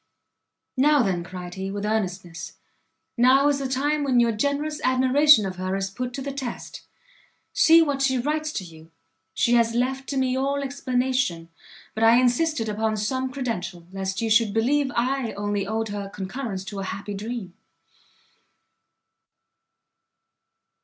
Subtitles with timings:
[0.77, 2.53] "Now, then," cried he, with earnestness,
[3.17, 6.81] "now is the time when your generous admiration of her is put to the test;
[7.53, 8.89] see what she writes to you;
[9.35, 11.49] she has left to me all explanation:
[11.93, 16.65] but I insisted upon some credential, lest you should believe I only owed her concurrence
[16.65, 17.53] to a happy dream."